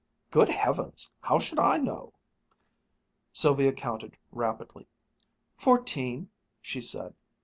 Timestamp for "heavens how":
0.49-1.37